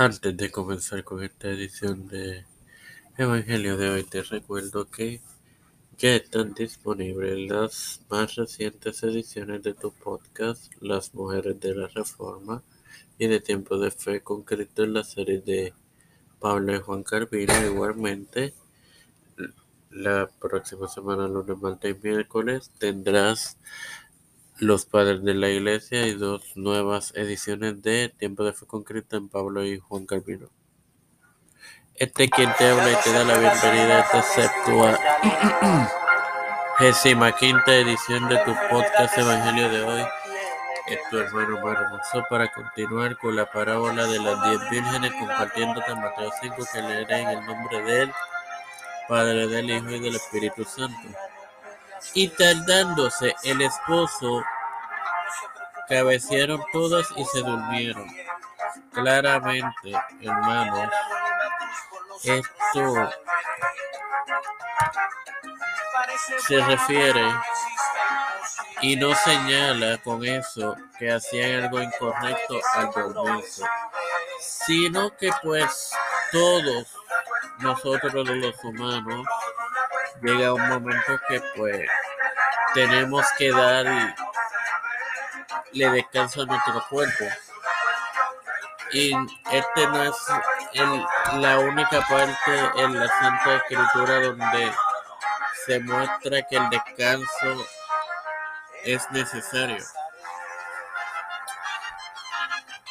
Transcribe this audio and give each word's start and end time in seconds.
Antes 0.00 0.34
de 0.34 0.50
comenzar 0.50 1.04
con 1.04 1.22
esta 1.22 1.50
edición 1.50 2.08
de 2.08 2.46
Evangelio 3.18 3.76
de 3.76 3.90
hoy, 3.90 4.02
te 4.02 4.22
recuerdo 4.22 4.88
que 4.88 5.20
ya 5.98 6.16
están 6.16 6.54
disponibles 6.54 7.38
las 7.50 8.00
más 8.08 8.34
recientes 8.36 9.02
ediciones 9.02 9.62
de 9.62 9.74
tu 9.74 9.92
podcast, 9.92 10.72
Las 10.80 11.12
Mujeres 11.12 11.60
de 11.60 11.74
la 11.74 11.86
Reforma 11.88 12.62
y 13.18 13.26
de 13.26 13.40
Tiempo 13.40 13.76
de 13.76 13.90
Fe 13.90 14.22
con 14.22 14.42
Cristo 14.42 14.84
en 14.84 14.94
la 14.94 15.04
serie 15.04 15.42
de 15.42 15.74
Pablo 16.38 16.74
y 16.74 16.80
Juan 16.80 17.02
Carvino. 17.02 17.52
Igualmente, 17.66 18.54
la 19.90 20.30
próxima 20.40 20.88
semana, 20.88 21.28
lunes, 21.28 21.58
martes 21.58 21.94
y 21.94 22.08
miércoles, 22.08 22.70
tendrás 22.78 23.58
los 24.58 24.86
Padres 24.86 25.22
de 25.22 25.34
la 25.34 25.48
Iglesia 25.48 26.06
y 26.06 26.14
dos 26.14 26.56
nuevas 26.56 27.12
ediciones 27.16 27.82
de 27.82 28.08
Tiempo 28.08 28.44
de 28.44 28.52
Fe 28.52 28.66
con 28.66 28.82
Cristo 28.84 29.16
en 29.16 29.28
Pablo 29.28 29.64
y 29.64 29.78
Juan 29.78 30.06
Calvino. 30.06 30.48
Este 31.94 32.28
quien 32.30 32.52
te 32.56 32.68
habla 32.68 32.92
y 32.92 32.96
te 33.04 33.12
da 33.12 33.24
la 33.24 33.38
bienvenida 33.38 33.96
a 33.96 34.00
esta 34.00 34.22
septua 34.22 34.98
quinta 37.38 37.74
edición 37.74 38.28
de 38.28 38.38
tu 38.38 38.54
podcast 38.70 39.18
Evangelio 39.18 39.68
de 39.68 39.82
hoy. 39.82 40.02
Es 40.86 40.98
tu 41.10 41.18
hermano 41.18 41.58
Hermoso 41.58 42.24
para 42.28 42.50
continuar 42.52 43.16
con 43.18 43.36
la 43.36 43.50
parábola 43.50 44.06
de 44.06 44.18
las 44.18 44.42
diez 44.42 44.70
vírgenes 44.70 45.12
compartiéndote 45.12 45.94
Mateo 45.94 46.30
5 46.40 46.56
que 46.72 46.82
leeré 46.82 47.20
en 47.20 47.28
el 47.28 47.46
nombre 47.46 47.82
del 47.82 48.12
Padre, 49.06 49.46
del 49.46 49.70
Hijo 49.70 49.90
y 49.90 50.00
del 50.00 50.16
Espíritu 50.16 50.64
Santo. 50.64 51.08
Y 52.14 52.28
tardándose 52.28 53.34
el 53.44 53.62
esposo, 53.62 54.42
cabecearon 55.88 56.62
todas 56.72 57.06
y 57.16 57.24
se 57.26 57.40
durmieron. 57.40 58.06
Claramente, 58.92 59.92
hermanos, 60.20 60.90
esto 62.24 63.10
se 66.38 66.60
refiere 66.64 67.24
y 68.82 68.96
no 68.96 69.14
señala 69.14 69.98
con 69.98 70.24
eso 70.24 70.76
que 70.98 71.12
hacían 71.12 71.64
algo 71.64 71.82
incorrecto 71.82 72.60
al 72.74 72.90
dormirse, 72.92 73.62
sino 74.40 75.14
que 75.16 75.30
pues 75.42 75.90
todos 76.32 76.86
nosotros 77.58 78.12
los 78.14 78.64
humanos 78.64 79.26
llega 80.22 80.52
un 80.52 80.68
momento 80.68 81.20
que 81.28 81.40
pues 81.56 81.88
tenemos 82.74 83.26
que 83.38 83.50
dar 83.50 83.86
y 85.72 85.78
le 85.78 85.90
descanso 85.90 86.42
a 86.42 86.46
nuestro 86.46 86.84
cuerpo. 86.88 87.24
Y 88.92 89.12
este 89.52 89.86
no 89.86 90.02
es 90.02 90.16
la 91.34 91.58
única 91.58 92.00
parte 92.08 92.82
en 92.82 92.98
la 92.98 93.08
Santa 93.08 93.56
Escritura 93.56 94.20
donde 94.20 94.72
se 95.66 95.80
muestra 95.80 96.42
que 96.42 96.56
el 96.56 96.70
descanso 96.70 97.66
es 98.84 99.10
necesario. 99.12 99.84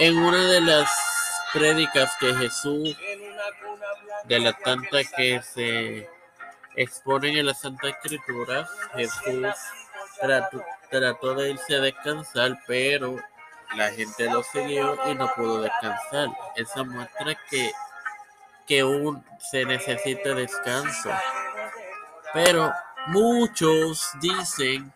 En 0.00 0.18
una 0.18 0.44
de 0.44 0.60
las 0.60 0.90
prédicas 1.52 2.16
que 2.18 2.34
Jesús, 2.34 2.96
de 4.24 4.40
la 4.40 4.52
tanta 4.54 5.04
que 5.16 5.40
se 5.42 6.08
exponen 6.76 7.36
en 7.36 7.46
la 7.46 7.54
Santa 7.54 7.88
Escritura, 7.88 8.68
Jesús 8.94 9.46
trató, 10.90 11.34
de 11.34 11.50
irse 11.50 11.76
a 11.76 11.80
descansar, 11.80 12.58
pero 12.66 13.16
la 13.76 13.90
gente 13.90 14.30
lo 14.30 14.42
siguió 14.42 14.98
y 15.06 15.14
no 15.14 15.32
pudo 15.34 15.62
descansar. 15.62 16.28
Esa 16.56 16.84
muestra 16.84 17.36
que, 17.50 17.72
que 18.66 18.84
un, 18.84 19.24
se 19.38 19.64
necesita 19.64 20.34
descanso. 20.34 21.10
Pero 22.32 22.72
muchos 23.08 24.10
dicen 24.20 24.92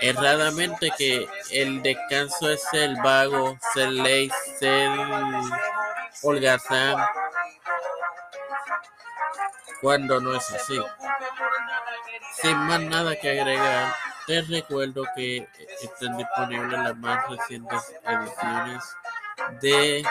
erradamente 0.00 0.92
que 0.96 1.28
el 1.50 1.82
descanso 1.82 2.50
es 2.50 2.62
el 2.72 2.96
vago, 2.96 3.56
ser 3.72 3.90
ley, 3.90 4.30
ser 4.58 4.90
holgazán, 6.22 6.96
cuando 9.84 10.18
no 10.18 10.34
es 10.34 10.50
así. 10.50 10.80
Sin 12.40 12.56
más 12.56 12.80
nada 12.80 13.14
que 13.16 13.38
agregar, 13.38 13.94
te 14.26 14.40
recuerdo 14.40 15.04
que 15.14 15.46
están 15.82 16.16
disponibles 16.16 16.80
las 16.80 16.96
más 16.96 17.28
recientes 17.28 17.94
ediciones 18.02 18.82
de 19.60 20.02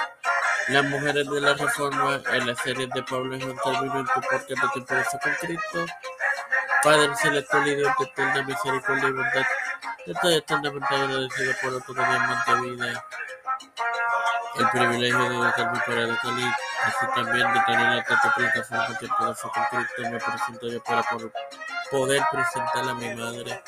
Las 0.68 0.86
Mujeres 0.86 1.28
de 1.28 1.42
la 1.42 1.56
Reforma 1.56 2.22
en 2.34 2.48
la 2.48 2.56
serie 2.56 2.88
de 2.94 3.02
Pablo 3.02 3.36
Juan 3.40 3.58
Calvino 3.64 4.00
en 4.02 4.06
tu 4.06 4.22
podcast 4.22 4.48
de 4.48 4.56
tiempo 4.56 4.68
de 4.94 5.04
con 5.24 5.34
Cristo. 5.42 5.86
Padre 6.84 7.16
celestial 7.16 7.68
y 7.68 7.76
de 7.76 7.82
eterna 7.82 8.44
misericordia 8.44 9.10
y 9.10 9.12
bondad, 9.12 9.46
estoy 10.06 10.36
eternamente 10.36 10.96
agradecido 10.96 11.54
por 11.64 11.74
otro 11.74 11.94
día 11.96 12.20
más 12.20 12.46
de 12.46 12.70
vida 12.70 13.06
el 14.56 14.70
privilegio 14.70 15.30
de 15.30 15.36
educarme 15.36 15.80
para 15.86 16.02
educar 16.02 16.34
y 16.40 16.46
así 16.86 17.06
también 17.16 17.54
de 17.54 17.60
tener 17.62 17.96
la 17.96 18.04
plataforma 18.04 18.98
que 19.00 19.08
pueda 19.08 19.36
ser 19.36 19.52
con 19.52 19.64
Cristo 19.66 20.12
me 20.12 20.20
presento 20.20 20.68
yo 20.68 20.84
para 20.84 21.04
poder 21.92 22.24
presentar 22.32 22.90
a 22.90 22.94
mi 22.94 23.16
madre, 23.16 23.64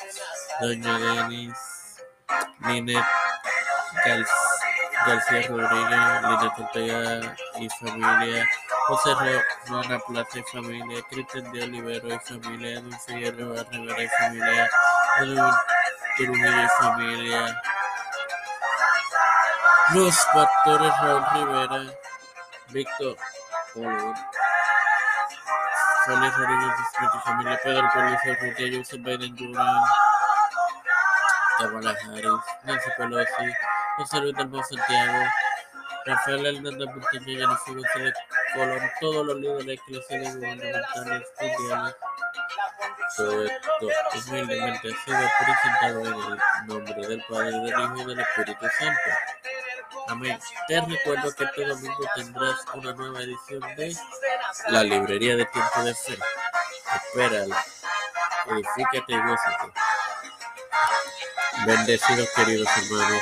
doña 0.60 0.98
Denis, 0.98 1.58
Linet 2.60 3.04
García 5.06 5.48
Rodríguez, 5.48 6.22
Linet 6.22 6.58
Ortega 6.58 7.36
y 7.58 7.68
familia, 7.68 8.46
José 8.86 9.10
Rona 9.66 9.98
Plata 10.00 10.38
y 10.38 10.42
familia, 10.52 11.02
Cristian 11.10 11.52
de 11.52 11.62
Olivero 11.64 12.08
y 12.14 12.18
familia, 12.20 12.82
Figueroa 13.06 13.64
Rivera 13.70 14.02
y 14.02 14.08
familia, 14.08 14.70
Edwin 15.20 15.52
Trujillo 16.16 16.64
y 16.64 16.68
familia, 16.82 17.62
los 19.96 20.14
pastores 20.26 20.92
Raúl 21.00 21.24
Rivera, 21.32 21.92
Víctor 22.68 23.16
Hollywood, 23.74 24.16
Félix 26.04 26.36
Rodríguez 26.36 26.74
y 27.14 27.18
familia, 27.20 27.60
Pedro 27.62 27.88
Pérez 27.94 28.20
Urrutia, 28.26 28.78
Joseph 28.78 29.00
Biden 29.00 29.36
Jr., 29.38 29.64
Kamala 31.58 31.90
Harris, 31.90 32.44
Nancy 32.64 32.90
Pelosi, 32.98 33.52
José 33.96 34.20
Luis 34.20 34.36
del 34.36 34.64
Santiago, 34.64 35.24
Rafael 36.04 36.46
Hernández 36.46 36.88
Montaña, 36.88 37.24
Jennifer 37.24 37.74
González 37.74 38.14
Colón, 38.54 38.90
todos 39.00 39.26
los 39.26 39.36
líderes 39.36 39.80
eclesiales 39.80 40.28
y 40.28 40.36
gubernamentales 40.36 41.28
mundiales. 41.40 41.96
Todo 43.16 43.44
esto 43.46 44.28
humildemente 44.28 44.88
ha 44.92 45.04
sido 45.04 45.18
presentado 45.38 46.00
en 46.00 46.32
el 46.32 46.66
nombre 46.66 47.08
del 47.08 47.24
Padre, 47.30 47.50
del 47.50 47.68
Hijo 47.68 47.96
y 47.96 48.04
del 48.04 48.20
Espíritu 48.20 48.66
Santo. 48.78 49.35
Amén. 50.08 50.38
Te 50.68 50.80
recuerdo 50.80 51.34
que 51.34 51.44
este 51.44 51.64
domingo 51.64 52.04
tendrás 52.14 52.64
una 52.74 52.92
nueva 52.92 53.20
edición 53.20 53.60
de 53.76 53.96
la 54.68 54.82
librería 54.82 55.36
de 55.36 55.44
tiempo 55.46 55.82
de 55.82 55.94
fe. 55.94 56.18
Espérala, 56.94 57.64
edifícate 58.46 59.12
y 59.12 59.18
gózate. 59.18 59.72
Bendecidos 61.66 62.28
queridos 62.36 62.68
hermanos. 62.76 63.12